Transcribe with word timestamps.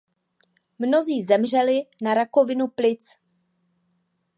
Mnozí 0.79 1.23
zemřeli 1.23 1.83
na 2.01 2.13
rakovinu 2.13 2.67
plic. 2.67 3.15